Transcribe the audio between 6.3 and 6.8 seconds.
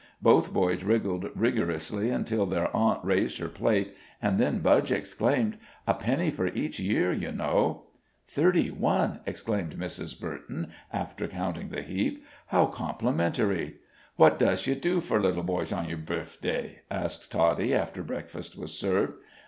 for each